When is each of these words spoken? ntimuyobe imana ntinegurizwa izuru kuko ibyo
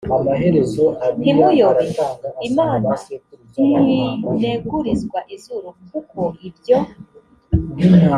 ntimuyobe 1.21 1.85
imana 2.47 2.89
ntinegurizwa 3.53 5.19
izuru 5.35 5.69
kuko 5.89 6.19
ibyo 6.47 6.77